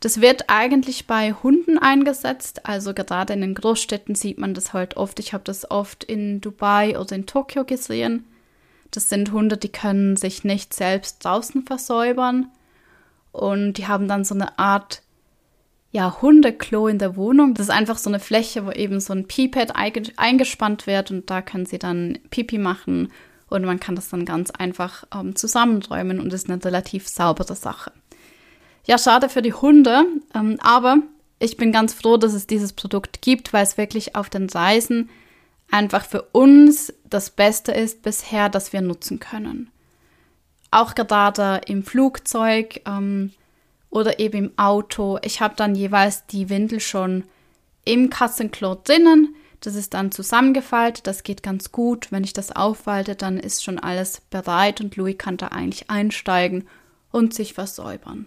Das 0.00 0.20
wird 0.20 0.44
eigentlich 0.48 1.06
bei 1.06 1.32
Hunden 1.32 1.78
eingesetzt. 1.78 2.66
Also 2.66 2.92
gerade 2.92 3.32
in 3.32 3.40
den 3.40 3.54
Großstädten 3.54 4.14
sieht 4.14 4.38
man 4.38 4.54
das 4.54 4.72
halt 4.72 4.96
oft. 4.96 5.18
Ich 5.18 5.32
habe 5.32 5.44
das 5.44 5.70
oft 5.70 6.04
in 6.04 6.40
Dubai 6.40 6.98
oder 6.98 7.16
in 7.16 7.26
Tokio 7.26 7.64
gesehen. 7.64 8.24
Das 8.90 9.08
sind 9.08 9.32
Hunde, 9.32 9.56
die 9.56 9.70
können 9.70 10.16
sich 10.16 10.44
nicht 10.44 10.74
selbst 10.74 11.24
draußen 11.24 11.62
versäubern. 11.64 12.50
Und 13.32 13.74
die 13.74 13.86
haben 13.86 14.08
dann 14.08 14.24
so 14.24 14.34
eine 14.34 14.58
Art 14.58 15.02
ja, 15.92 16.20
Hundeklo 16.22 16.86
in 16.86 16.98
der 16.98 17.16
Wohnung. 17.16 17.54
Das 17.54 17.66
ist 17.66 17.74
einfach 17.74 17.98
so 17.98 18.10
eine 18.10 18.20
Fläche, 18.20 18.64
wo 18.64 18.70
eben 18.70 19.00
so 19.00 19.12
ein 19.12 19.26
Pipad 19.26 19.74
eingespannt 19.76 20.86
wird 20.86 21.10
und 21.10 21.30
da 21.30 21.42
können 21.42 21.66
sie 21.66 21.78
dann 21.78 22.18
Pipi 22.30 22.58
machen 22.58 23.12
und 23.48 23.64
man 23.64 23.80
kann 23.80 23.96
das 23.96 24.08
dann 24.08 24.24
ganz 24.24 24.50
einfach 24.52 25.04
ähm, 25.14 25.34
zusammenräumen 25.34 26.20
und 26.20 26.32
ist 26.32 26.48
eine 26.48 26.64
relativ 26.64 27.08
saubere 27.08 27.56
Sache. 27.56 27.92
Ja, 28.86 28.96
schade 28.98 29.28
für 29.28 29.42
die 29.42 29.52
Hunde, 29.52 30.04
ähm, 30.34 30.56
aber 30.62 30.98
ich 31.40 31.56
bin 31.56 31.72
ganz 31.72 31.94
froh, 31.94 32.16
dass 32.16 32.32
es 32.32 32.46
dieses 32.46 32.72
Produkt 32.72 33.22
gibt, 33.22 33.52
weil 33.52 33.64
es 33.64 33.76
wirklich 33.76 34.14
auf 34.14 34.30
den 34.30 34.48
Reisen 34.48 35.10
einfach 35.70 36.04
für 36.04 36.22
uns 36.22 36.92
das 37.08 37.30
Beste 37.30 37.72
ist 37.72 38.02
bisher, 38.02 38.48
das 38.48 38.72
wir 38.72 38.80
nutzen 38.80 39.18
können. 39.18 39.70
Auch 40.70 40.94
gerade 40.94 41.60
im 41.66 41.82
Flugzeug 41.82 42.80
ähm, 42.86 43.32
oder 43.90 44.18
eben 44.18 44.36
im 44.46 44.58
Auto. 44.58 45.18
Ich 45.22 45.40
habe 45.40 45.54
dann 45.56 45.74
jeweils 45.74 46.26
die 46.26 46.48
Windel 46.48 46.80
schon 46.80 47.24
im 47.84 48.08
Katzenklo 48.08 48.76
drinnen. 48.82 49.34
Das 49.60 49.74
ist 49.74 49.92
dann 49.92 50.10
zusammengefaltet, 50.10 51.06
das 51.06 51.22
geht 51.22 51.42
ganz 51.42 51.70
gut. 51.70 52.10
Wenn 52.10 52.24
ich 52.24 52.32
das 52.32 52.54
auffalte, 52.54 53.14
dann 53.14 53.38
ist 53.38 53.62
schon 53.62 53.78
alles 53.78 54.22
bereit 54.30 54.80
und 54.80 54.96
Louis 54.96 55.18
kann 55.18 55.36
da 55.36 55.48
eigentlich 55.48 55.90
einsteigen 55.90 56.66
und 57.10 57.34
sich 57.34 57.52
versäubern. 57.52 58.26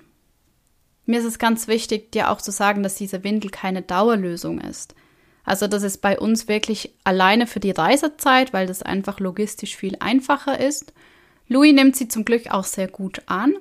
Mir 1.06 1.20
ist 1.20 1.26
es 1.26 1.40
ganz 1.40 1.68
wichtig, 1.68 2.12
dir 2.12 2.30
auch 2.30 2.40
zu 2.40 2.52
sagen, 2.52 2.84
dass 2.84 2.96
diese 2.96 3.24
Windel 3.24 3.50
keine 3.50 3.82
Dauerlösung 3.82 4.62
ist. 4.62 4.96
Also 5.44 5.68
das 5.68 5.84
ist 5.84 6.02
bei 6.02 6.18
uns 6.18 6.48
wirklich 6.48 6.94
alleine 7.04 7.48
für 7.48 7.60
die 7.60 7.72
Reisezeit, 7.72 8.54
weil 8.54 8.68
das 8.68 8.84
einfach 8.84 9.20
logistisch 9.20 9.76
viel 9.76 9.98
einfacher 10.00 10.60
ist. 10.60 10.94
Louis 11.48 11.74
nimmt 11.74 11.96
sie 11.96 12.08
zum 12.08 12.24
Glück 12.24 12.52
auch 12.52 12.64
sehr 12.64 12.88
gut 12.88 13.22
an. 13.26 13.56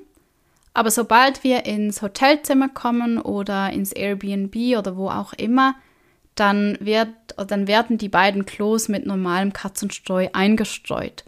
Aber 0.75 0.91
sobald 0.91 1.45
wir 1.45 1.67
ins 1.67 2.02
Hotelzimmer 2.02 2.69
kommen 2.69 3.21
oder 3.21 3.71
ins 3.73 3.93
Airbnb 3.93 4.79
oder 4.79 4.97
wo 4.97 5.09
auch 5.09 5.33
immer, 5.35 5.75
dann, 6.35 6.79
wird, 6.81 7.09
dann 7.47 7.67
werden 7.67 7.99
die 7.99 8.09
beiden 8.09 8.47
Klos 8.47 8.88
mit 8.88 9.05
normalem 9.05 9.52
Katzenstreu 9.52 10.29
eingestreut. 10.33 11.25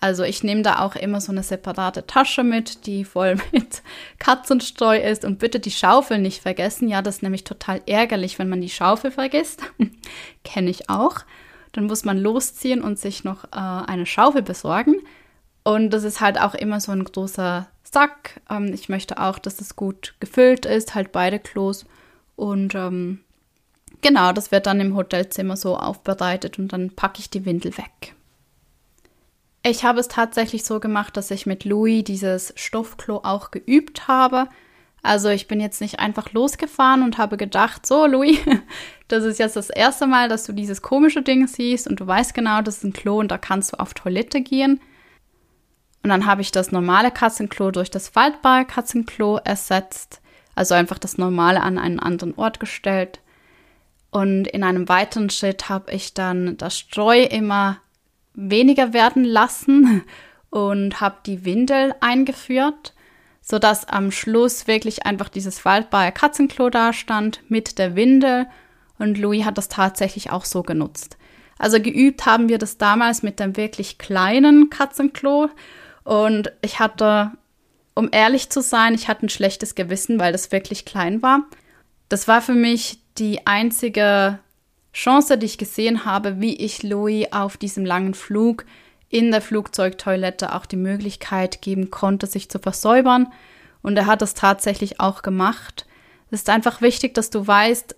Also 0.00 0.24
ich 0.24 0.42
nehme 0.42 0.62
da 0.62 0.80
auch 0.80 0.96
immer 0.96 1.20
so 1.20 1.30
eine 1.30 1.42
separate 1.42 2.06
Tasche 2.06 2.42
mit, 2.42 2.86
die 2.86 3.04
voll 3.04 3.36
mit 3.52 3.82
Katzenstreu 4.18 4.98
ist. 4.98 5.24
Und 5.24 5.38
bitte 5.38 5.60
die 5.60 5.70
Schaufel 5.70 6.18
nicht 6.18 6.42
vergessen. 6.42 6.88
Ja, 6.88 7.02
das 7.02 7.16
ist 7.16 7.22
nämlich 7.22 7.44
total 7.44 7.82
ärgerlich, 7.86 8.38
wenn 8.38 8.48
man 8.48 8.62
die 8.62 8.70
Schaufel 8.70 9.10
vergisst. 9.10 9.62
Kenne 10.44 10.70
ich 10.70 10.88
auch. 10.88 11.18
Dann 11.72 11.84
muss 11.84 12.04
man 12.04 12.18
losziehen 12.18 12.82
und 12.82 12.98
sich 12.98 13.22
noch 13.24 13.44
äh, 13.44 13.48
eine 13.56 14.06
Schaufel 14.06 14.42
besorgen. 14.42 14.96
Und 15.62 15.90
das 15.90 16.04
ist 16.04 16.20
halt 16.20 16.40
auch 16.40 16.54
immer 16.54 16.80
so 16.80 16.90
ein 16.92 17.04
großer 17.04 17.68
Sack. 17.90 18.40
Ähm, 18.48 18.72
ich 18.72 18.88
möchte 18.88 19.18
auch, 19.18 19.38
dass 19.38 19.60
es 19.60 19.76
gut 19.76 20.14
gefüllt 20.20 20.66
ist, 20.66 20.94
halt 20.94 21.12
beide 21.12 21.38
Klos. 21.38 21.86
Und 22.36 22.74
ähm, 22.74 23.20
genau, 24.02 24.32
das 24.32 24.52
wird 24.52 24.66
dann 24.66 24.80
im 24.80 24.96
Hotelzimmer 24.96 25.56
so 25.56 25.76
aufbereitet 25.76 26.58
und 26.58 26.72
dann 26.72 26.90
packe 26.90 27.20
ich 27.20 27.30
die 27.30 27.44
Windel 27.44 27.76
weg. 27.76 28.14
Ich 29.62 29.84
habe 29.84 30.00
es 30.00 30.08
tatsächlich 30.08 30.64
so 30.64 30.80
gemacht, 30.80 31.16
dass 31.16 31.30
ich 31.30 31.44
mit 31.44 31.64
Louis 31.64 32.02
dieses 32.04 32.54
Stoffklo 32.56 33.20
auch 33.24 33.50
geübt 33.50 34.08
habe. 34.08 34.48
Also 35.02 35.28
ich 35.28 35.48
bin 35.48 35.60
jetzt 35.60 35.80
nicht 35.80 35.98
einfach 35.98 36.32
losgefahren 36.32 37.02
und 37.02 37.18
habe 37.18 37.36
gedacht, 37.36 37.86
so 37.86 38.06
Louis, 38.06 38.38
das 39.08 39.24
ist 39.24 39.38
jetzt 39.38 39.56
das 39.56 39.68
erste 39.68 40.06
Mal, 40.06 40.28
dass 40.28 40.44
du 40.44 40.52
dieses 40.52 40.80
komische 40.80 41.22
Ding 41.22 41.46
siehst 41.46 41.88
und 41.88 42.00
du 42.00 42.06
weißt 42.06 42.34
genau, 42.34 42.62
das 42.62 42.78
ist 42.78 42.84
ein 42.84 42.92
Klo 42.92 43.18
und 43.18 43.30
da 43.30 43.38
kannst 43.38 43.72
du 43.72 43.80
auf 43.80 43.94
Toilette 43.94 44.40
gehen. 44.40 44.80
Und 46.02 46.10
dann 46.10 46.26
habe 46.26 46.40
ich 46.40 46.50
das 46.50 46.72
normale 46.72 47.10
Katzenklo 47.10 47.70
durch 47.70 47.90
das 47.90 48.08
faltbare 48.08 48.64
Katzenklo 48.64 49.38
ersetzt. 49.44 50.20
Also 50.54 50.74
einfach 50.74 50.98
das 50.98 51.18
normale 51.18 51.62
an 51.62 51.78
einen 51.78 52.00
anderen 52.00 52.34
Ort 52.34 52.60
gestellt. 52.60 53.20
Und 54.10 54.48
in 54.48 54.64
einem 54.64 54.88
weiteren 54.88 55.30
Schritt 55.30 55.68
habe 55.68 55.92
ich 55.92 56.14
dann 56.14 56.56
das 56.56 56.78
Streu 56.78 57.22
immer 57.22 57.78
weniger 58.34 58.92
werden 58.92 59.24
lassen 59.24 60.04
und 60.50 61.00
habe 61.00 61.18
die 61.26 61.44
Windel 61.44 61.94
eingeführt, 62.00 62.94
sodass 63.40 63.88
am 63.88 64.10
Schluss 64.10 64.66
wirklich 64.66 65.06
einfach 65.06 65.28
dieses 65.28 65.58
faltbare 65.58 66.12
Katzenklo 66.12 66.70
da 66.70 66.92
stand 66.92 67.40
mit 67.48 67.78
der 67.78 67.94
Windel 67.94 68.46
und 68.98 69.16
Louis 69.16 69.44
hat 69.44 69.58
das 69.58 69.68
tatsächlich 69.68 70.30
auch 70.30 70.44
so 70.44 70.62
genutzt. 70.62 71.16
Also 71.58 71.80
geübt 71.80 72.26
haben 72.26 72.48
wir 72.48 72.58
das 72.58 72.78
damals 72.78 73.22
mit 73.22 73.38
dem 73.38 73.56
wirklich 73.56 73.98
kleinen 73.98 74.70
Katzenklo 74.70 75.50
und 76.10 76.50
ich 76.60 76.80
hatte, 76.80 77.30
um 77.94 78.08
ehrlich 78.10 78.50
zu 78.50 78.62
sein, 78.62 78.94
ich 78.94 79.06
hatte 79.06 79.26
ein 79.26 79.28
schlechtes 79.28 79.76
Gewissen, 79.76 80.18
weil 80.18 80.32
das 80.32 80.50
wirklich 80.50 80.84
klein 80.84 81.22
war. 81.22 81.44
Das 82.08 82.26
war 82.26 82.42
für 82.42 82.54
mich 82.54 82.98
die 83.16 83.46
einzige 83.46 84.40
Chance, 84.92 85.38
die 85.38 85.46
ich 85.46 85.56
gesehen 85.56 86.04
habe, 86.04 86.40
wie 86.40 86.56
ich 86.56 86.82
Louis 86.82 87.28
auf 87.30 87.56
diesem 87.56 87.84
langen 87.84 88.14
Flug 88.14 88.64
in 89.08 89.30
der 89.30 89.40
Flugzeugtoilette 89.40 90.52
auch 90.52 90.66
die 90.66 90.74
Möglichkeit 90.74 91.62
geben 91.62 91.92
konnte, 91.92 92.26
sich 92.26 92.50
zu 92.50 92.58
versäubern. 92.58 93.32
Und 93.80 93.96
er 93.96 94.06
hat 94.06 94.20
das 94.20 94.34
tatsächlich 94.34 94.98
auch 94.98 95.22
gemacht. 95.22 95.86
Es 96.32 96.40
ist 96.40 96.50
einfach 96.50 96.80
wichtig, 96.82 97.14
dass 97.14 97.30
du 97.30 97.46
weißt, 97.46 97.94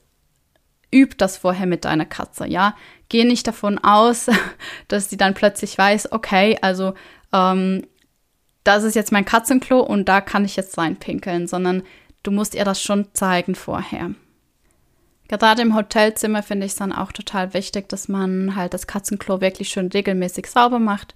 üb 0.94 1.16
das 1.16 1.38
vorher 1.38 1.66
mit 1.66 1.86
deiner 1.86 2.04
Katze, 2.04 2.46
ja. 2.46 2.76
Geh 3.08 3.24
nicht 3.24 3.46
davon 3.46 3.78
aus, 3.78 4.26
dass 4.88 5.08
sie 5.08 5.16
dann 5.16 5.32
plötzlich 5.32 5.78
weiß, 5.78 6.12
okay, 6.12 6.58
also 6.60 6.92
ähm, 7.32 7.86
das 8.64 8.84
ist 8.84 8.94
jetzt 8.94 9.12
mein 9.12 9.24
Katzenklo 9.24 9.80
und 9.80 10.08
da 10.08 10.20
kann 10.20 10.44
ich 10.44 10.56
jetzt 10.56 10.78
reinpinkeln, 10.78 11.46
sondern 11.46 11.82
du 12.22 12.30
musst 12.30 12.54
ihr 12.54 12.64
das 12.64 12.82
schon 12.82 13.08
zeigen 13.12 13.54
vorher. 13.54 14.10
Gerade 15.28 15.62
im 15.62 15.74
Hotelzimmer 15.74 16.42
finde 16.42 16.66
ich 16.66 16.72
es 16.72 16.78
dann 16.78 16.92
auch 16.92 17.10
total 17.10 17.54
wichtig, 17.54 17.88
dass 17.88 18.08
man 18.08 18.54
halt 18.54 18.74
das 18.74 18.86
Katzenklo 18.86 19.40
wirklich 19.40 19.70
schön 19.70 19.88
regelmäßig 19.88 20.46
sauber 20.46 20.78
macht. 20.78 21.14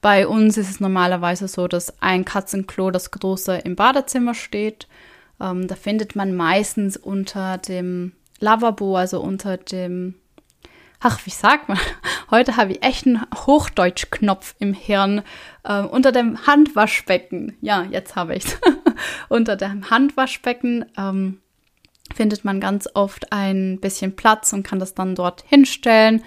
Bei 0.00 0.26
uns 0.26 0.56
ist 0.56 0.70
es 0.70 0.80
normalerweise 0.80 1.48
so, 1.48 1.68
dass 1.68 2.00
ein 2.00 2.24
Katzenklo, 2.24 2.90
das 2.90 3.10
große, 3.10 3.56
im 3.58 3.76
Badezimmer 3.76 4.34
steht. 4.34 4.86
Ähm, 5.40 5.68
da 5.68 5.74
findet 5.74 6.16
man 6.16 6.34
meistens 6.34 6.96
unter 6.96 7.58
dem 7.58 8.12
Lavabo, 8.38 8.96
also 8.96 9.20
unter 9.20 9.56
dem, 9.56 10.14
ach, 11.00 11.24
wie 11.24 11.30
sagt 11.30 11.68
man? 11.68 11.78
Heute 12.30 12.56
habe 12.56 12.72
ich 12.72 12.82
echt 12.82 13.06
einen 13.06 13.22
Hochdeutschknopf 13.34 14.54
im 14.58 14.74
Hirn. 14.74 15.22
Ähm, 15.64 15.86
unter 15.86 16.12
dem 16.12 16.46
Handwaschbecken. 16.46 17.56
Ja, 17.60 17.84
jetzt 17.90 18.14
habe 18.16 18.36
ich 18.36 18.44
es. 18.44 18.58
unter 19.28 19.56
dem 19.56 19.90
Handwaschbecken. 19.90 20.84
Ähm, 20.96 21.40
findet 22.14 22.44
man 22.44 22.60
ganz 22.60 22.88
oft 22.94 23.32
ein 23.32 23.78
bisschen 23.80 24.16
Platz 24.16 24.52
und 24.52 24.62
kann 24.62 24.78
das 24.78 24.94
dann 24.94 25.14
dort 25.14 25.44
hinstellen, 25.46 26.22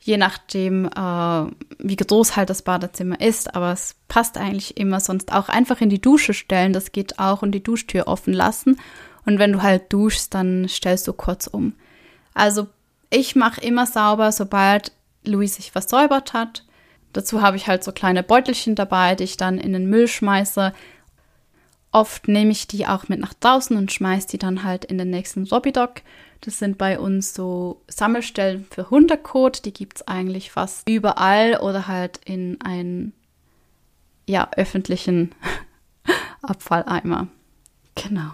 je 0.00 0.16
nachdem, 0.16 0.86
äh, 0.86 1.46
wie 1.78 1.96
groß 1.96 2.36
halt 2.36 2.50
das 2.50 2.62
Badezimmer 2.62 3.20
ist. 3.20 3.54
Aber 3.54 3.72
es 3.72 3.96
passt 4.08 4.38
eigentlich 4.38 4.76
immer 4.76 5.00
sonst 5.00 5.32
auch 5.32 5.48
einfach 5.48 5.80
in 5.80 5.90
die 5.90 6.00
Dusche 6.00 6.34
stellen. 6.34 6.72
Das 6.72 6.92
geht 6.92 7.18
auch 7.18 7.42
und 7.42 7.52
die 7.52 7.62
Duschtür 7.62 8.08
offen 8.08 8.32
lassen. 8.32 8.78
Und 9.26 9.38
wenn 9.38 9.52
du 9.52 9.62
halt 9.62 9.92
duschst, 9.92 10.34
dann 10.34 10.66
stellst 10.68 11.06
du 11.06 11.12
kurz 11.12 11.46
um. 11.46 11.74
Also 12.34 12.68
ich 13.10 13.36
mache 13.36 13.60
immer 13.60 13.86
sauber, 13.86 14.32
sobald 14.32 14.92
Louis 15.24 15.56
sich 15.56 15.72
versäubert 15.72 16.32
hat. 16.32 16.64
Dazu 17.12 17.42
habe 17.42 17.56
ich 17.56 17.66
halt 17.66 17.82
so 17.82 17.92
kleine 17.92 18.22
Beutelchen 18.22 18.74
dabei, 18.76 19.14
die 19.16 19.24
ich 19.24 19.36
dann 19.36 19.58
in 19.58 19.72
den 19.72 19.90
Müll 19.90 20.06
schmeiße. 20.06 20.72
Oft 21.92 22.28
nehme 22.28 22.52
ich 22.52 22.68
die 22.68 22.86
auch 22.86 23.08
mit 23.08 23.18
nach 23.18 23.34
draußen 23.34 23.76
und 23.76 23.90
schmeiße 23.90 24.28
die 24.28 24.38
dann 24.38 24.62
halt 24.62 24.84
in 24.84 24.96
den 24.96 25.10
nächsten 25.10 25.44
Robbydock. 25.44 26.02
Das 26.40 26.58
sind 26.58 26.78
bei 26.78 26.98
uns 26.98 27.34
so 27.34 27.82
Sammelstellen 27.88 28.64
für 28.70 28.88
Hundekot. 28.90 29.64
Die 29.64 29.72
gibt 29.72 29.96
es 29.96 30.08
eigentlich 30.08 30.52
fast 30.52 30.88
überall 30.88 31.58
oder 31.58 31.86
halt 31.88 32.20
in 32.24 32.60
einen 32.62 33.12
ja, 34.26 34.48
öffentlichen 34.56 35.34
Abfalleimer. 36.42 37.26
Genau. 37.96 38.30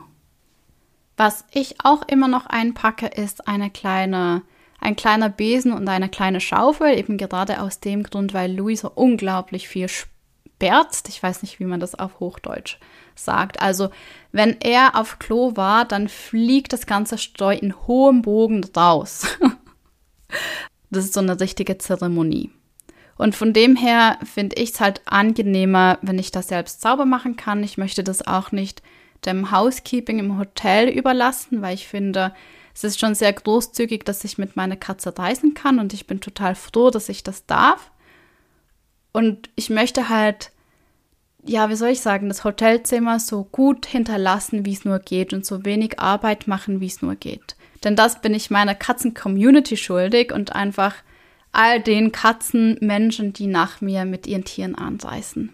Was 1.16 1.45
ich 1.50 1.76
auch 1.83 2.06
immer 2.06 2.28
noch 2.28 2.47
einpacke, 2.47 3.06
ist 3.06 3.49
eine 3.49 3.71
kleine, 3.71 4.42
ein 4.80 4.97
kleiner 4.97 5.28
Besen 5.28 5.73
und 5.73 5.88
eine 5.88 6.09
kleine 6.09 6.40
Schaufel, 6.40 6.99
eben 6.99 7.18
gerade 7.18 7.61
aus 7.61 7.80
dem 7.80 8.02
Grund, 8.02 8.35
weil 8.35 8.54
Louis 8.54 8.80
so 8.80 8.90
unglaublich 8.95 9.68
viel 9.68 9.88
sperrt. 9.88 11.02
Ich 11.09 11.23
weiß 11.23 11.42
nicht, 11.42 11.61
wie 11.61 11.64
man 11.64 11.80
das 11.80 11.95
auf 11.95 12.21
Hochdeutsch 12.21 12.78
sagt. 13.14 13.61
Also, 13.61 13.90
wenn 14.33 14.56
er 14.61 14.97
auf 14.97 15.18
Klo 15.18 15.56
war, 15.56 15.85
dann 15.85 16.09
fliegt 16.09 16.73
das 16.73 16.87
ganze 16.87 17.18
Streu 17.18 17.54
in 17.54 17.75
hohem 17.87 18.23
Bogen 18.23 18.64
raus. 18.76 19.26
das 20.90 21.04
ist 21.04 21.14
so 21.14 21.21
eine 21.21 21.40
richtige 21.40 21.78
Zeremonie. 21.78 22.50
Und 23.18 23.35
von 23.35 23.52
dem 23.52 23.76
her 23.76 24.18
finde 24.25 24.56
ich 24.56 24.73
es 24.73 24.80
halt 24.80 25.00
angenehmer, 25.06 25.99
wenn 26.02 26.18
ich 26.18 26.33
das 26.33 26.49
selbst 26.49 26.83
sauber 26.83 27.06
machen 27.06 27.37
kann. 27.37 27.64
Ich 27.64 27.78
möchte 27.78 28.04
das 28.04 28.26
auch 28.26 28.52
nicht 28.52 28.83
dem 29.25 29.50
Housekeeping 29.50 30.18
im 30.18 30.38
Hotel 30.38 30.88
überlassen, 30.88 31.62
weil 31.62 31.75
ich 31.75 31.88
finde, 31.88 32.35
es 32.76 32.85
ist 32.85 33.00
schon 33.00 33.14
sehr 33.14 33.33
großzügig, 33.33 34.04
dass 34.04 34.23
ich 34.23 34.37
mit 34.37 34.54
meiner 34.54 34.76
Katze 34.76 35.18
reisen 35.18 35.54
kann 35.54 35.78
und 35.78 35.95
ich 35.95 36.06
bin 36.06 36.21
total 36.21 36.54
froh, 36.54 36.90
dass 36.90 37.09
ich 37.09 37.23
das 37.23 37.47
darf. 37.47 37.90
Und 39.12 39.49
ich 39.56 39.71
möchte 39.71 40.11
halt 40.11 40.52
ja, 41.49 41.71
wie 41.71 41.76
soll 41.76 41.90
ich 41.90 42.00
sagen, 42.00 42.28
das 42.28 42.45
Hotelzimmer 42.45 43.21
so 43.21 43.45
gut 43.45 43.87
hinterlassen, 43.87 44.64
wie 44.64 44.73
es 44.73 44.85
nur 44.85 44.99
geht 44.99 45.33
und 45.33 45.47
so 45.47 45.64
wenig 45.64 45.99
Arbeit 45.99 46.49
machen, 46.49 46.80
wie 46.80 46.87
es 46.87 47.02
nur 47.02 47.14
geht. 47.14 47.56
Denn 47.85 47.97
das 47.97 48.21
bin 48.21 48.35
ich 48.35 48.50
meiner 48.50 48.75
Katzen-Community 48.75 49.76
schuldig 49.76 50.33
und 50.33 50.54
einfach 50.54 50.95
all 51.52 51.80
den 51.80 52.12
Katzenmenschen, 52.12 53.33
die 53.33 53.47
nach 53.47 53.80
mir 53.80 54.04
mit 54.04 54.26
ihren 54.26 54.45
Tieren 54.45 54.75
anreißen. 54.75 55.52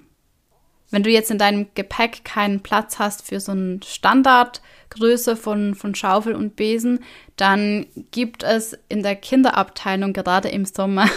Wenn 0.93 1.03
du 1.03 1.11
jetzt 1.11 1.31
in 1.31 1.39
deinem 1.39 1.67
Gepäck 1.75 2.25
keinen 2.25 2.61
Platz 2.61 2.99
hast 2.99 3.27
für 3.27 3.41
so 3.41 3.53
eine 3.53 3.81
Standardgröße 3.85 5.37
von, 5.37 5.75
von 5.75 5.95
Schaufel 5.95 6.35
und 6.35 6.55
Besen, 6.55 7.01
dann 7.37 7.87
gibt 8.13 8.45
es 8.45 8.79
in 8.89 9.03
der 9.03 9.17
Kinderabteilung 9.17 10.13
gerade 10.13 10.49
im 10.51 10.65
Sommer 10.65 11.09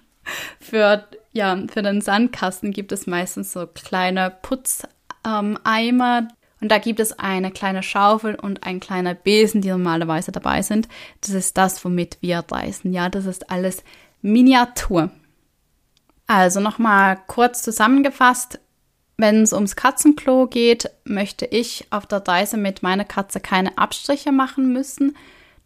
für 0.60 1.06
ja, 1.32 1.56
für 1.70 1.82
den 1.82 2.00
Sandkasten 2.00 2.72
gibt 2.72 2.90
es 2.90 3.06
meistens 3.06 3.52
so 3.52 3.66
kleine 3.66 4.34
Putzeimer. 4.42 4.88
Ähm, 5.24 6.28
und 6.60 6.72
da 6.72 6.78
gibt 6.78 6.98
es 6.98 7.16
eine 7.18 7.52
kleine 7.52 7.84
Schaufel 7.84 8.34
und 8.34 8.64
ein 8.64 8.80
kleiner 8.80 9.14
Besen, 9.14 9.60
die 9.60 9.68
normalerweise 9.68 10.32
dabei 10.32 10.62
sind. 10.62 10.88
Das 11.20 11.30
ist 11.30 11.56
das, 11.56 11.84
womit 11.84 12.18
wir 12.20 12.44
reisen. 12.50 12.92
Ja, 12.92 13.08
das 13.08 13.26
ist 13.26 13.50
alles 13.50 13.84
Miniatur. 14.22 15.10
Also 16.26 16.58
nochmal 16.60 17.18
kurz 17.28 17.62
zusammengefasst. 17.62 18.58
Wenn 19.18 19.42
es 19.42 19.52
ums 19.52 19.76
Katzenklo 19.76 20.46
geht, 20.46 20.90
möchte 21.04 21.44
ich 21.44 21.86
auf 21.90 22.06
der 22.06 22.26
Reise 22.26 22.56
mit 22.56 22.82
meiner 22.82 23.04
Katze 23.04 23.40
keine 23.40 23.76
Abstriche 23.76 24.32
machen 24.32 24.72
müssen. 24.72 25.16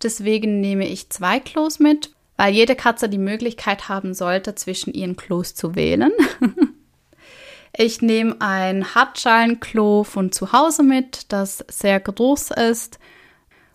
Deswegen 0.02 0.60
nehme 0.60 0.88
ich 0.88 1.10
zwei 1.10 1.38
Klos 1.38 1.78
mit 1.78 2.10
weil 2.42 2.54
jede 2.54 2.74
Katze 2.74 3.08
die 3.08 3.18
Möglichkeit 3.18 3.88
haben 3.88 4.14
sollte, 4.14 4.56
zwischen 4.56 4.92
ihren 4.92 5.14
Klos 5.14 5.54
zu 5.54 5.76
wählen. 5.76 6.10
ich 7.76 8.02
nehme 8.02 8.34
ein 8.40 8.96
Hartschalenklo 8.96 10.04
von 10.04 10.32
zu 10.32 10.52
Hause 10.52 10.82
mit, 10.82 11.32
das 11.32 11.64
sehr 11.68 12.00
groß 12.00 12.50
ist. 12.50 12.98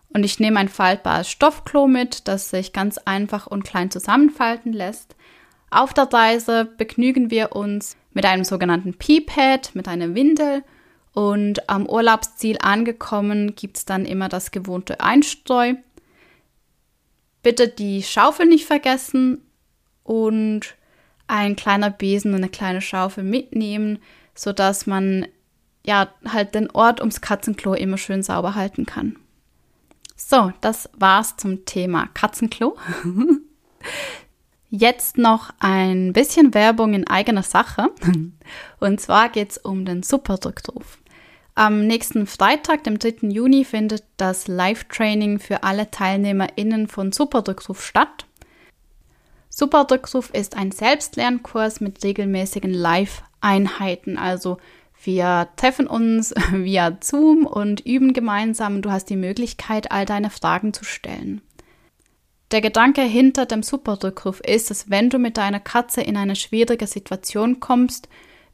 Und 0.09 0.25
ich 0.25 0.39
nehme 0.39 0.59
ein 0.59 0.67
faltbares 0.67 1.29
Stoffklo 1.29 1.87
mit, 1.87 2.27
das 2.27 2.49
sich 2.49 2.73
ganz 2.73 2.97
einfach 2.97 3.47
und 3.47 3.63
klein 3.63 3.89
zusammenfalten 3.89 4.73
lässt. 4.73 5.15
Auf 5.69 5.93
der 5.93 6.11
Reise 6.11 6.65
begnügen 6.65 7.29
wir 7.31 7.55
uns 7.55 7.95
mit 8.17 8.25
einem 8.25 8.43
sogenannten 8.43 8.95
Pee-Pad, 8.95 9.75
mit 9.75 9.87
einer 9.87 10.15
Windel. 10.15 10.63
Und 11.13 11.69
am 11.69 11.85
Urlaubsziel 11.87 12.57
angekommen 12.59 13.53
gibt 13.55 13.77
es 13.77 13.85
dann 13.85 14.05
immer 14.05 14.27
das 14.27 14.49
gewohnte 14.49 15.01
Einstreu. 15.01 15.75
Bitte 17.43 17.67
die 17.67 18.01
Schaufel 18.01 18.47
nicht 18.47 18.65
vergessen 18.65 19.43
und 20.03 20.61
ein 21.27 21.55
kleiner 21.55 21.91
Besen 21.91 22.31
und 22.31 22.37
eine 22.37 22.49
kleine 22.49 22.81
Schaufel 22.81 23.23
mitnehmen, 23.23 23.99
sodass 24.33 24.87
man 24.87 25.27
ja 25.85 26.11
halt 26.27 26.55
den 26.55 26.71
Ort 26.71 26.99
ums 27.01 27.21
Katzenklo 27.21 27.75
immer 27.75 27.99
schön 27.99 28.23
sauber 28.23 28.55
halten 28.55 28.87
kann. 28.87 29.15
So, 30.15 30.51
das 30.61 30.89
war's 30.93 31.37
zum 31.37 31.65
Thema 31.65 32.07
Katzenklo. 32.15 32.77
Jetzt 34.69 35.17
noch 35.17 35.51
ein 35.59 36.11
bisschen 36.11 36.53
Werbung 36.53 36.93
in 36.93 37.07
eigener 37.07 37.43
Sache. 37.43 37.89
Und 38.79 38.99
zwar 38.99 39.29
geht 39.29 39.51
es 39.51 39.57
um 39.57 39.85
den 39.85 40.03
Superdrückruf. 40.03 40.99
Am 41.55 41.87
nächsten 41.87 42.27
Freitag, 42.27 42.83
dem 42.83 42.99
3. 42.99 43.29
Juni, 43.29 43.65
findet 43.65 44.03
das 44.17 44.47
Live-Training 44.47 45.39
für 45.39 45.63
alle 45.63 45.89
TeilnehmerInnen 45.89 46.87
von 46.87 47.11
Superdrückruf 47.11 47.83
statt. 47.83 48.25
Superdrückruf 49.49 50.29
ist 50.33 50.55
ein 50.55 50.71
Selbstlernkurs 50.71 51.79
mit 51.79 52.03
regelmäßigen 52.03 52.71
Live-Einheiten. 52.71 54.17
Also 54.17 54.57
wir 55.01 55.47
treffen 55.55 55.87
uns 55.87 56.35
via 56.51 56.97
Zoom 57.01 57.45
und 57.45 57.79
üben 57.85 58.13
gemeinsam. 58.13 58.81
Du 58.81 58.91
hast 58.91 59.09
die 59.09 59.15
Möglichkeit, 59.15 59.91
all 59.91 60.05
deine 60.05 60.29
Fragen 60.29 60.73
zu 60.73 60.83
stellen. 60.83 61.41
Der 62.51 62.61
Gedanke 62.61 63.01
hinter 63.01 63.45
dem 63.45 63.61
Superdrückruf 63.61 64.39
ist, 64.39 64.69
dass 64.69 64.89
wenn 64.89 65.09
du 65.09 65.17
mit 65.19 65.37
deiner 65.37 65.59
Katze 65.59 66.01
in 66.01 66.15
eine 66.15 66.35
schwierige 66.35 66.87
Situation 66.87 67.59
kommst, 67.59 68.07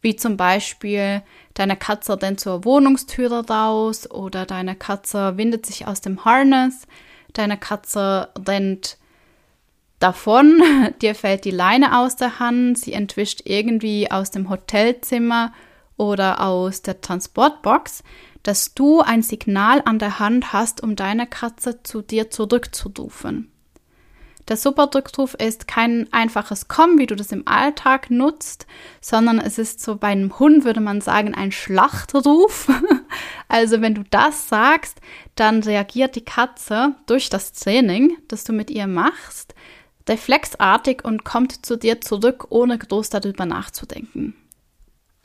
Wie 0.04 0.18
zum 0.18 0.36
Beispiel, 0.36 1.24
deine 1.54 1.78
Katze 1.78 2.22
rennt 2.22 2.42
zur 2.42 2.66
Wohnungstüre 2.66 3.48
raus 3.48 4.12
oder 4.12 4.46
deine 4.46 4.76
Katze 4.76 5.38
windet 5.38 5.66
sich 5.66 5.88
aus 5.88 6.02
dem 6.02 6.26
Harness, 6.26 6.88
deine 7.32 7.58
Katze 7.58 8.28
rennt 8.46 8.98
davon, 10.00 10.62
dir 11.02 11.16
fällt 11.16 11.46
die 11.46 11.52
Leine 11.52 11.98
aus 11.98 12.18
der 12.18 12.38
Hand, 12.40 12.78
sie 12.78 12.92
entwischt 12.92 13.44
irgendwie 13.46 14.12
aus 14.12 14.30
dem 14.30 14.50
Hotelzimmer 14.50 15.54
oder 15.96 16.42
aus 16.42 16.82
der 16.82 17.00
Transportbox, 17.00 18.04
dass 18.44 18.74
du 18.74 19.00
ein 19.00 19.22
Signal 19.22 19.82
an 19.86 20.00
der 20.00 20.20
Hand 20.20 20.52
hast, 20.52 20.84
um 20.84 20.98
deine 20.98 21.28
Katze 21.28 21.82
zu 21.82 22.02
dir 22.02 22.30
zurückzurufen. 22.30 23.53
Der 24.50 24.58
Superdrückruf 24.58 25.36
ist 25.36 25.68
kein 25.68 26.12
einfaches 26.12 26.68
Komm, 26.68 26.98
wie 26.98 27.06
du 27.06 27.16
das 27.16 27.32
im 27.32 27.48
Alltag 27.48 28.12
nutzt, 28.12 28.68
sondern 29.00 29.40
es 29.40 29.58
ist 29.58 29.82
so 29.82 29.96
bei 29.96 30.08
einem 30.08 30.38
Hund, 30.38 30.66
würde 30.66 30.82
man 30.82 31.00
sagen, 31.00 31.34
ein 31.34 31.54
Schlachtruf. 31.54 32.70
also 33.48 33.82
wenn 33.82 33.96
du 33.96 34.04
das 34.10 34.50
sagst, 34.50 35.00
dann 35.36 35.64
reagiert 35.64 36.16
die 36.16 36.26
Katze 36.26 36.96
durch 37.06 37.30
das 37.30 37.54
Training, 37.54 38.18
das 38.28 38.44
du 38.44 38.52
mit 38.52 38.70
ihr 38.70 38.88
machst, 38.88 39.56
reflexartig 40.10 41.06
und 41.06 41.24
kommt 41.24 41.66
zu 41.66 41.78
dir 41.78 42.02
zurück, 42.02 42.48
ohne 42.50 42.78
groß 42.78 43.10
darüber 43.10 43.46
nachzudenken. 43.46 44.36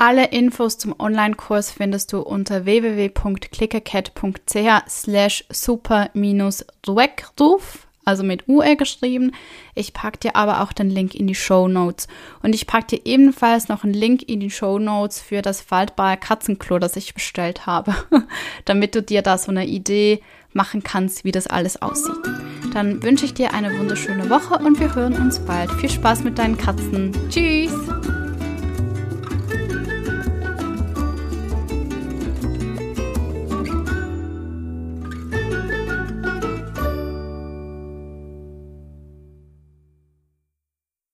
Alle 0.00 0.26
Infos 0.26 0.78
zum 0.78 0.94
Online-Kurs 0.96 1.72
findest 1.72 2.12
du 2.12 2.20
unter 2.20 2.64
www.clickercat.ch 2.64 4.88
slash 4.88 5.44
super-ruf, 5.50 7.87
also 8.08 8.24
mit 8.24 8.48
UE 8.48 8.76
geschrieben. 8.76 9.32
Ich 9.74 9.92
packe 9.92 10.18
dir 10.18 10.34
aber 10.34 10.62
auch 10.62 10.72
den 10.72 10.88
Link 10.88 11.14
in 11.14 11.26
die 11.26 11.34
Show 11.34 11.68
Notes. 11.68 12.08
Und 12.42 12.54
ich 12.54 12.66
packe 12.66 12.96
dir 12.96 13.00
ebenfalls 13.04 13.68
noch 13.68 13.84
einen 13.84 13.92
Link 13.92 14.22
in 14.22 14.40
die 14.40 14.50
Show 14.50 14.78
Notes 14.78 15.20
für 15.20 15.42
das 15.42 15.60
faltbare 15.60 16.16
Katzenklo, 16.16 16.78
das 16.78 16.96
ich 16.96 17.12
bestellt 17.12 17.66
habe, 17.66 17.94
damit 18.64 18.94
du 18.94 19.02
dir 19.02 19.20
da 19.20 19.36
so 19.36 19.50
eine 19.50 19.66
Idee 19.66 20.22
machen 20.54 20.82
kannst, 20.82 21.24
wie 21.24 21.32
das 21.32 21.46
alles 21.46 21.82
aussieht. 21.82 22.16
Dann 22.72 23.02
wünsche 23.02 23.26
ich 23.26 23.34
dir 23.34 23.52
eine 23.52 23.78
wunderschöne 23.78 24.30
Woche 24.30 24.54
und 24.54 24.80
wir 24.80 24.94
hören 24.94 25.14
uns 25.14 25.38
bald. 25.38 25.70
Viel 25.72 25.90
Spaß 25.90 26.24
mit 26.24 26.38
deinen 26.38 26.56
Katzen. 26.56 27.12
Tschüss! 27.28 27.57